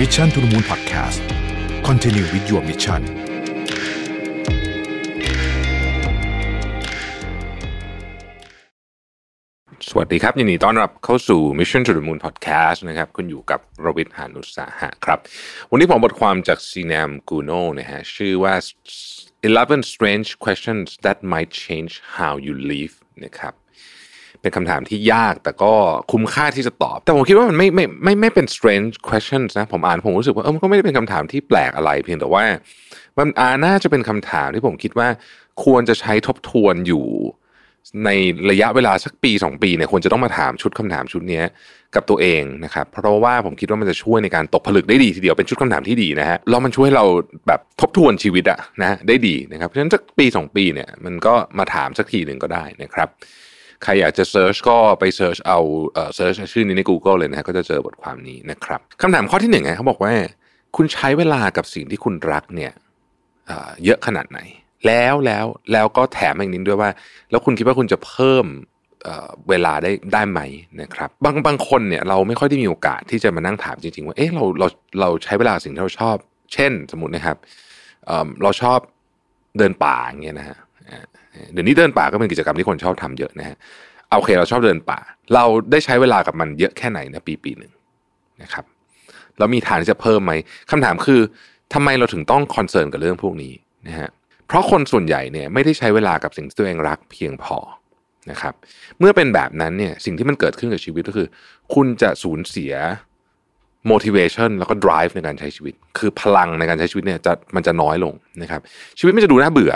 [0.00, 3.02] Mission to the Moon Podcast continue with your mission
[9.88, 15.18] สวัสดีครับ ยินดีต้อนรับเข้าสู่ Mission to the Moon Podcast นะครับ คุณอยู่กับรวิศ หาญอุตสาหะครับ
[15.70, 18.54] วันนี้ผมบทความจากซีแนมกูโน่นะฮะชื่อว่า
[19.42, 23.54] 11 strange questions that might change how you live นะครับ
[24.44, 25.72] เป็นคำถามที่ยากแต่ก็
[26.12, 32.44] คุ้มค่าที่จะตอบ แต่ผมคิดว่ามันไม่ไม่ไม่ไม่เป็น strange questions นะผมอ่านผมรู้สึกว่าเออมันก็ไม่ได้เป็นคำถามที่แปลกอะไร เพียงแต่ว่า
[33.18, 35.08] มันอาน่าจะเป็นคำถามที่ผมคิดว่า
[35.64, 37.06] ควรจะใช้ทบทวนอยู่
[38.04, 38.10] ใน
[38.50, 41.42] ระยะเวลาสักปี 2 ปีเนี่ยควรจะต้องมาถามชุดคำถามชุดนี้
[41.94, 47.06] กับตัวเองนะครับเพราะว่าผมคิดว่ามันจะช่วยในการตกผลึกได้ดีทีเดียวเป็นชุดคำถามที่ดีนะฮะแล้วมันช่วยให้เรา
[47.46, 53.08] แบบทบทวนชีวิตอะนะได้ดีนะครับเพราะฉะนั้นสักปี 2 ปีเนี่ยมันก็มาถามสักทีหนึ่งก็ได้นะครับ
[53.82, 55.58] ใครอยากจะ search ก็ไป search เอา
[56.16, 60.12] search ชื่อนี้ใน Google เลยนะฮะก็จะเจอบทความนี้นะครับคำถามข้อที่หนึ่งนะเขาบอกว่า
[60.76, 62.72] คุณใช้เวลากับสิ่งที่คุณรักเนี่ย
[63.84, 64.40] เยอะขนาดไหน
[64.86, 66.90] แล้วแล้วแล้วก็แถมอีกนิดด้วยว่า
[67.30, 68.46] แล้วคุณคิดว่าคุณจะเพิ่ม
[69.48, 70.40] เวลาได้ได้ไหม
[70.80, 74.68] นะครับ บางบางคนเนี่ยเราไม่ค่อยได้มีโอกาสที่จะมานั่งถามจริง ๆ ว่าเอ๊ะเราเรา
[75.00, 76.16] เราใช้เวลาสิ่งที่เราชอบ
[76.52, 77.36] เช่น สมมตินะครับ
[78.42, 78.78] เราชอบ
[79.58, 80.58] เดินป่าอย่างเงี้ยนะฮะ
[81.52, 83.56] เดี๋ยวนี้เดินป่าก็เป็นกิจกรรมที่คนชอบทำเยอะนะฮะ
[84.08, 84.98] เอาโอเคเราชอบเดินป่า
[85.34, 87.72] เราได้ใช้เวลากับมันเยอะแค่ไหนนะปีปีหนึ่ง
[88.42, 88.64] นะครับ
[89.38, 90.32] แล้วมีทางที่จะเพิ่มไหม
[90.70, 91.20] คำถามคือ
[91.74, 93.52] ทำไมเราถึงต้องคอนเซิร์นกับเรื่องพวกนี้
[93.88, 94.08] นะฮะ
[94.46, 97.58] เพราะคนส่วนใหญ่เนี่ยไม่ได้ใช้เวลากับสิ่งที่ตัวเองรักเพียงพอ
[98.30, 98.54] นะครับ
[98.98, 101.28] เมื่อเป็นแบบนั้นเนี่ยสิ่งที่มันเกิดขึ้นกับชีวิตก็คือ
[101.74, 102.74] คุณจะสูญเสีย
[103.90, 108.60] motivation แล้วก็ drive ในการใช้ชีวิต คือพลังในการใช้ชีวิตเนี่ยจะมันจะน้อยลงนะครับ
[108.98, 109.72] ชีวิตมันจะดูน่าเบื่อ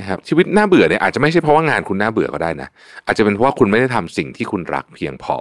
[0.00, 2.68] นะครับชีวิตน่าเบื่อเนี่ยอาจจะไม่ใช่เพราะว่างานคุณน่าเบื่อก็ได้นะ
[3.06, 5.36] อาจจะเป็นเพราะว่าคุณไม่ได้ทำสิ่งที่คุณรักเพียงพอ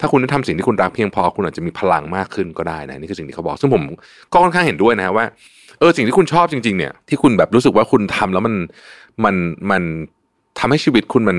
[0.00, 3.82] ถ้าคุณได้ทำสิ่งที่คุณรักเพียงพอ คุณอาจจะมีพลังมากขึ้นก็ได้นะนี่คือสิ่งที่เขาบอก ซึ่งผม
[4.32, 5.24] ก็ค่อนข้างเห็นด้วยนะว่า
[5.78, 8.54] เออสิ่งที่คุณชอบจริง ๆ เนี่ยที่คุณแบบรู้สึกว่าคุณทำแล้วมัน
[9.24, 9.34] มัน
[9.70, 9.82] มัน
[10.58, 11.38] ทำให้ชีวิตคุณมัน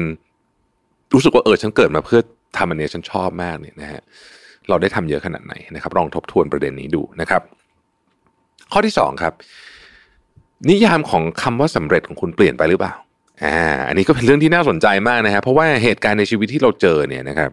[1.14, 2.20] รู้สึกว่าเออฉันเกิดมาเพื่อ
[2.58, 4.02] ทำอันเนี้ยฉันชอบมากเนี่ยนะฮะ
[4.70, 7.42] เราได้ทำเยอะขนาดไหนนะครับลองทบทวนประเด็นนี้ดูนะครับ
[8.72, 9.34] ข้อที่สองครับ
[10.70, 12.94] นิยามของคำว่าสำเร็จของคุณเปลี่ยนไปหรือเปล่า
[13.44, 13.58] อ่า
[13.88, 17.52] อันนี้ก็เป็นเรื่องที่น่าสนใจมากนะครับเพราะว่าเหตุการณ์ในชีวิตที่เราเจอเนี่ยนะครับ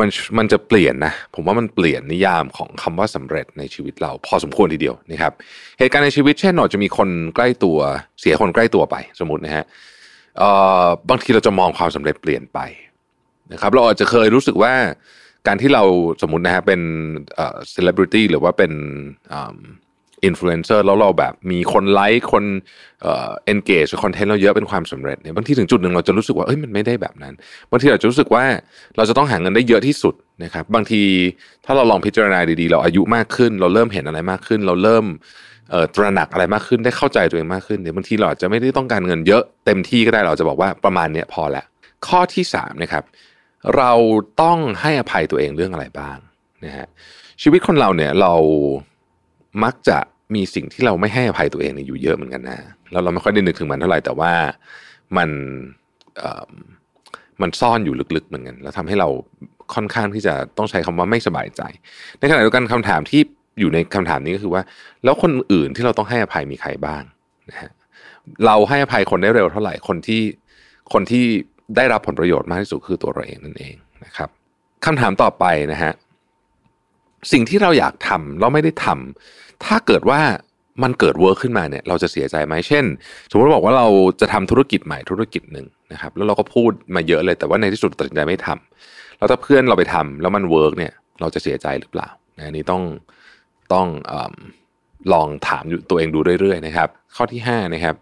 [0.00, 0.08] มัน
[0.38, 5.32] มันจะเปลี่ยนนะผมว่ามันเปลี่ยนนิยามของคำว่าสำเร็จในชีวิตเราพอสมควรทีเดียวนะครับ
[5.78, 7.78] เหตุการณ์ในชีวิตเช่นเราจะมีคนใกล้ตัว
[8.20, 9.64] เสียคนใกล้ตัวไปสมมตินะฮะ
[10.38, 10.50] เอ่
[10.82, 12.58] อบางทีเราจะมองความสำเร็จเปลี่ยนไป
[13.52, 14.74] นะครับเราอาจจะเคยรู้สึกว่า
[15.46, 15.82] การที่เรา
[16.22, 16.80] สมมตินะฮะเป็น
[17.34, 18.72] เอ่อ celebrity หรือว่าเป็น
[20.24, 22.44] อินฟลูเอนเซอร์แล้วเราแบบมีคนไลค์คน
[23.02, 27.34] เอ่อ engage content เราเยอะเป็นความสำเร็จเนี่ยบางทีถึงจุดหนึ่งเราจะรู้สึกว่าเอ้ยมันไม่ได้แบบนั้น
[27.70, 28.44] บางทีเราจะรู้สึกว่า
[28.96, 30.14] เราจะต้องหาเงินได้เยอะที่สุด
[30.44, 31.02] นะครับบางที
[31.64, 35.04] ถ้าเราลองพิจารณาดีๆ เราอายุมากขึ้น เราเริ่มเห็นอะไรมากขึ้น เราเริ่ม
[35.94, 41.64] ตระหนักอะไรมากขึ้นได้เข้าใจตัวเองมากขึ้นเดี๋ยวบางทีเราอาจจะไม่ได้ต้องการเงินเยอะเต็มที่ก็ได้เราจะบอกว่าประมาณเนี้ยพอแล้ว
[42.06, 43.04] ข้อที่สามนะครับ
[43.76, 43.92] เรา
[44.42, 46.18] ต้องให้อภัยตัวเองเรื่องอะไรบ้าง
[46.64, 46.86] นะฮะ
[47.42, 48.32] ชีวิตคนเราเนี่ยเรา
[49.64, 49.98] มักจะ
[50.34, 52.58] มีสิ่งที่เราไม่ให้อภัยตัวเองอยู่เยอะเหมือนกันนะ
[52.92, 54.32] แล้วเราไม่ค่อยได้นึกถึงมันเท่าไหร่แต่ว่า
[55.16, 55.30] มัน
[57.40, 59.08] มันซ่อนอยู่ลึกๆเหมือนกันแล้วทำให้เรา
[59.74, 61.62] ค่อนข้างที่จะต้องใช้คำว่าไม่สบายใจ
[62.18, 63.20] ในขณะเดียวกันคำถามที่
[63.60, 64.62] อยู่ในคำถามนี้ก็คือว่า
[65.04, 67.02] แล้วคนอื่นที่เราต้องให้อภัยมีใครบ้าง
[67.50, 67.70] นะฮะ
[68.46, 70.22] เราให้อภัยคนได้เร็วเท่าไหร่คนที่
[70.92, 71.24] คนที่
[71.76, 73.74] ได้รับผลประโยชน์มากที่สุดคือตัวเราเองนั่นเอง
[74.04, 74.28] นะครับ
[74.86, 75.92] คำถามต่อไปนะฮะ
[77.32, 80.20] สิ่งที่เราอยากทำเราไม่ได้ทำถ้าเกิดว่า
[80.82, 82.84] มันเกิด work ขึ้นมาเนี่ยเราจะเสียใจไหมเช่น
[83.30, 83.86] สมมติบอกว่าเรา
[84.20, 92.08] จะทำธุรกิจใหม่ธุรกิจหนึ่งนะครับแล้วเราก็พูดมาเยอะเลยแต่ว่าในที่สุดตัดสินใจไม่ทำแล้วถ้าเพื่อนเราไปทำแล้วมัน work เนี่ยเราจะเสียใจหรือเปล่า
[92.38, 92.82] นะอันนี้ต้อง
[93.74, 94.14] ต้องอ
[95.12, 97.94] ลองถามตัวเองดูเรื่อยๆนะครับ ข้อที่ห้านะครับ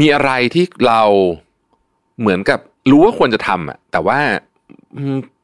[0.00, 1.02] มีอะไรที่เรา
[2.20, 2.60] เหมือนกับ
[2.90, 4.18] รู้ว่าควรจะทำอะแต่ว่า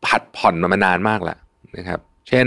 [0.07, 1.39] ผัดผ่อนมามานานมากแล้ว
[1.77, 2.47] นะครับ เช่น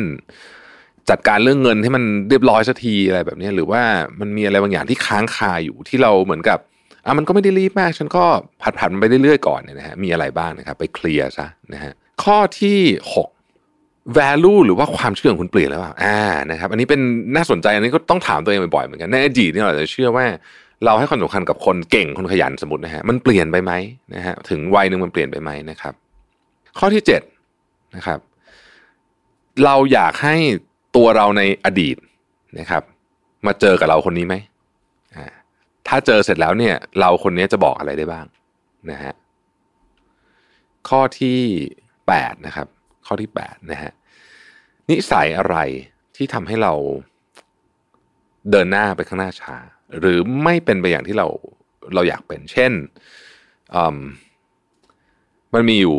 [1.10, 3.82] จัดการเรื่องเงินให้มันเรียบร้อยสักทีอะไรแบบนี้หรือว่า
[4.20, 6.60] มันมีอะไรบางอย่างที่ค้างคาอยู่ที่เราเหมือนกับ
[7.06, 8.24] อะมันก็ไม่ได้รีบมากฉันก็
[8.62, 11.92] ผัดผัดมันไปเรื่อยๆก่อนเนี่ยนะฮะมีอะไรบ้างนะครับ ไปเคลียร์ซะนะฮะ
[12.24, 12.80] ข้อที่
[13.16, 13.28] หก
[14.18, 16.20] value หรือว่าความเชื่อของคุณเปลี่ยนแล้วเปล่าอ่า
[16.52, 17.02] นะครับ อันนี้เป็น
[17.36, 20.26] น่าสนใจอันนี้ก็ต้องถามตัวเองบ่อยๆเหมือนกันในอดีตเนี่ยเราจะเชื่อว่า
[20.86, 23.72] เราให้ความสำคัญกับคนเก่งคนขยันสมมตินะฮะมันเปลี่ยนไปไหม
[24.16, 25.94] นะฮะถึงวัยหนึ่งมันเปลี่ยนไปไหมนะครับ
[26.80, 27.22] ข้อที่เจ็ด
[27.96, 28.20] นะครับ
[29.66, 30.36] เราอยากให้
[30.96, 31.98] ตัวเราในอดีต
[32.60, 32.84] นะครับ
[33.46, 34.36] มาเจอกับเราคนนี้ไหม
[35.88, 38.26] ถ้าเจอเสร็จแล้วเนี่ย เราคนนี้จะบอกอะไรได้บ้าง
[38.92, 39.14] นะฮะ
[40.90, 41.40] ข้อที่
[42.08, 42.68] แปดนะครับ
[43.06, 43.92] ข้อที่แปดนะฮะ
[44.90, 45.58] นิสัยอะไร
[46.16, 46.74] ที่ทำให้เรา
[48.52, 49.56] เดินหน้าไปข้างหน้าช้า
[50.00, 51.28] หรือไม่เป็นไปอย่างที่เรา
[51.94, 52.72] เราอยากเป็น เช่น
[55.54, 55.96] มันมีอยู่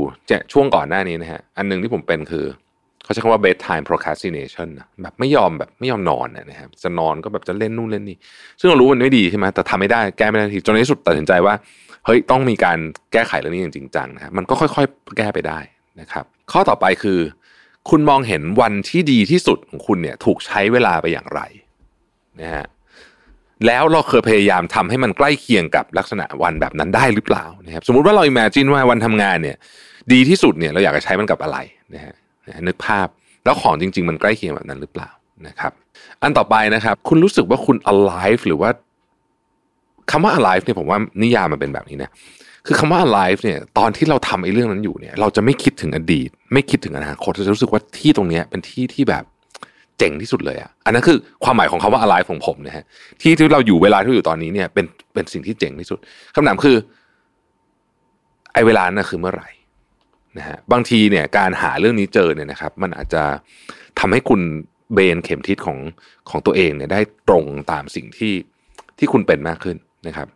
[0.53, 2.45] ช่วงก่อนหน้านี้นะฮะอันหนึ่งที่ผมเป็นคือ
[3.05, 4.69] เขาใช้คำว่า bedtime procrastination
[5.03, 8.17] แบบไม่ยอมแบบไม่ยอมนอนนะครับจะนอนก็แบบจะเล่นนู่นเล่นนี่
[8.61, 11.55] ซึ่งเรารู้มันไม่ดีใช่ไหมแต่ทำไม่ได้แก้ไม่ได้ทีจนในที่สุดตัดสินใจว่า
[12.07, 12.79] เฮ้ยต้องมีการ
[13.13, 15.61] แก้ไขเรื่องนี้อย่างจริงจังนะครับมันก็ค่อย ๆ แก้ไปได้
[16.01, 17.19] นะครับ ข้อต่อไปคือ
[17.91, 21.41] คุณมองเห็นวันที่ดีที่สุดของคุณเนี่ยถูกใช้เวลาไปอย่างไร
[22.41, 22.67] นะฮะ
[23.67, 29.57] แล้วเราเคยพยายามทำให้มันใกล้เคียงกับลักษณะวันแบบนั้นได้หรือเปล่านะครับ สมมุติว่าเรา imagine ว่าวันทำงานเนี่ย
[30.13, 31.59] ดีที่สุดเนี่ยเราอยากจะใช้มันกับอะไร
[31.95, 32.15] นะฮะ
[32.69, 33.07] นึกภาพ
[33.45, 35.11] แล้วของจริง ๆ มันใกล้เคียงแบบนั้นหรือเปล่า
[35.47, 35.73] นะครับ
[36.23, 38.71] อันต่อไปนะครับ คุณรู้สึกว่าคุณ alive หรือว่า
[40.11, 42.11] คำว่า alive เนี่ยผมว่านิยามมันเป็นแบบนี้นะ
[42.67, 49.25] คือคำว่า alive เนี่ยตอนที่เราทำไอ้เรื่องนั้นอยู่เนี่ย เราจะไม่คิดถึงอดีต ไม่คิดถึงอนาคตจะรู้สึกว่าที่ตรงนี้เป็นที่ที่แบบ
[49.99, 52.85] เจ๋งที่สุดเลยอะอันนั้นคือความหมายของคำว่า alive ของผมนะฮะ
[53.21, 55.99] ที่ที่เราอยู่เวลาที่อยู่ตอนนี้เนี่ยเป็นเป็นสิ่งที่เจ๋งที่สุด
[56.35, 56.77] คำถามคือ
[58.53, 59.49] ไอ้เวลานั้นคือเมื่อไหร่
[60.39, 63.23] นะฮะบางทีเนี่ยการหาเรื่องนี้เจอเนี่ยนะครับ มันอาจจะ
[63.99, 64.41] ทำให้คุณ
[64.95, 65.79] เบนเข็มทิศของ
[66.31, 68.35] ของตัวเองเนี่ยได้ตรงตามสิ่งที่
[68.99, 69.77] ที่คุณเป็นมากขึ้น
[70.07, 70.29] นะครับ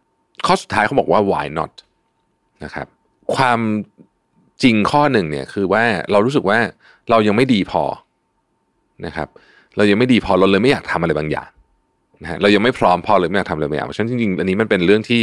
[0.46, 1.72] ข้อสุดท้ายเขาบอกว่า why not
[2.64, 2.86] นะครับ
[3.36, 3.60] ความ
[4.62, 6.58] จริงข้อหนึ่งเนี่ยคือว่าเรารู้สึกว่า
[7.10, 7.82] เรายังไม่ดีพอ
[9.06, 9.28] นะครับ
[9.76, 11.48] เรายังไม่ดีพอเราเลยไม่อยากทำอะไรบางอย่าง
[12.22, 15.22] นะฮะเรายังไม่พร้อมพอเลยไม่อยากทำอะไรบางอย่างเพราะฉะนั้นจริงๆอันนี้มันเป็นเรื่องที่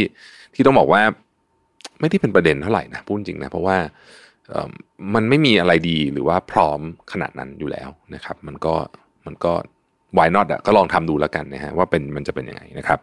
[0.54, 1.02] ที่ต้องบอกว่า
[2.00, 3.76] ไม่ได้เป็นประเด็นเท่าไหร่นะพูดจริงนะเพราะว่า
[5.14, 6.80] มันไม่มีอะไรดีหรือว่าพร้อม
[7.12, 8.74] ขนาดนั้นอยู่แล้วนะครับ มันก็
[9.26, 9.52] มันก็
[10.16, 12.98] why not อะก็ลองทำดูแล้วกันนะฮะว่าเป็นมันจะเป็นยังไงนะครับ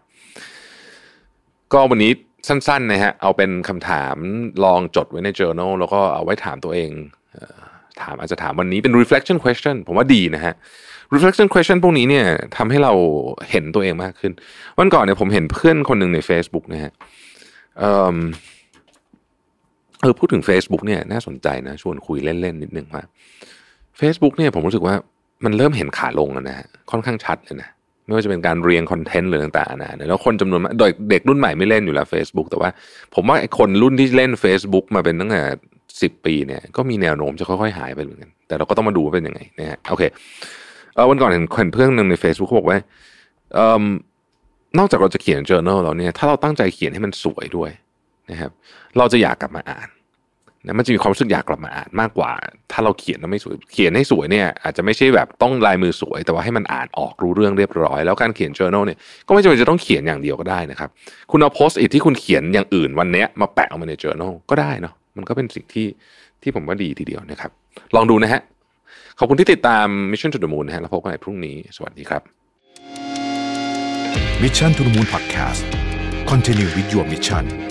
[1.73, 2.11] ก็วันนี้
[2.47, 4.15] สั้นๆนะฮะเอาเป็นคำถาม
[4.63, 6.89] ลองจดไว้ใน journal แล้วก็เอาไว้ถามตัวเอง
[8.01, 10.53] ถามอาจจะถามวันนี้เป็น reflection question ผมว่าดีนะฮะ
[11.13, 12.25] reflection question พวกนี้เนี่ย
[12.57, 12.93] ทำให้เรา
[13.51, 14.31] เห็นตัวเองมากขึ้น
[14.79, 16.91] วันก่อนเนี่ยผมเห็นเพื่อนคนหนึ่งใน Facebook นะฮะ
[20.01, 23.03] เออพูดถึง Facebook เนี่ยน่าสนใจนะชวนคุยเล่นๆนิดนึงว่า
[23.99, 24.95] Facebook เนี่ยผมรู้สึกว่า
[25.45, 27.69] มันเริ่มเห็นขาลงนะฮะค่อนข้างชัดเลยนะ
[28.05, 32.69] ไม่ว่าจะเป็นการเรียงคอนเทนต์หรือต่างๆนะแล้วคนจำนวนมากโดยเด็กรุ่นใหม่ไม่เล่นอยู่แล้ว Facebook แต่ว่า
[33.15, 35.41] ผมว่าคนรุ่นที่เล่น Facebook มาเป็นตั้งแต่
[36.01, 40.03] สิบปีเนี่ยก็มีแนวโน้มจะค่อยๆหายไปเหมือนกัน แต่เราก็ต้องมาดูว่าเป็นยังไงนะฮะโอเค
[40.95, 42.77] เออวันก่อนเห็นคนเพื่อนหนึ่งใน Facebook เขาบอกว่า
[43.53, 43.83] เอ่อ
[44.77, 47.71] นอกจากเราจะเขียน journal แล้วเนี่ยถ้าเราตั้งใจเขียนให้มันสวยด้วย
[48.31, 48.51] นะครับ
[48.97, 49.89] เราจะอยากกลับมาอ่าน
[50.65, 52.31] นะมันจะมีความรู้สึกอยากกลับมาอ่านมากกว่า
[52.71, 58.97] ถ้าเราเขียนแล้วไม่สวยเขียนให้สวยเนี่ยอาจจะไม่ใช่แบบต้องลายมือสวย แต่ว่าให้มันอ่านออกรู้เรื่องเรียบร้อย แล้วการเขียน journal เนี่ย
[59.27, 60.89] ก็ไม่จำเป็นจะต้องเขียนอย่างเดียวก็ได้นะครับ
[61.31, 65.87] คุณเอาโพสต์อิทที่คุณเขียนอย่างอื่นวันนี้มาแปะออกมาใน journal ก็ได้เนาะมันก็เป็นสิ่งที่
[66.41, 67.51] ที่ผมว่าดีทีเดียวนะครับ
[67.95, 68.41] ลองดูนะฮะ
[69.19, 72.21] ขอบคุณที่ติดตาม Mission to the Moon นะฮะแล้วพบกันใหม่พรุ่งนี้สวัสดีครับ
[74.43, 75.63] Mission to the Moon Podcast
[76.29, 77.70] Continue with your mission